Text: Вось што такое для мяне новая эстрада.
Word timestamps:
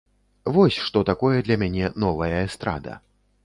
Вось 0.55 0.77
што 0.85 1.03
такое 1.11 1.37
для 1.49 1.59
мяне 1.67 1.93
новая 2.07 2.35
эстрада. 2.49 3.01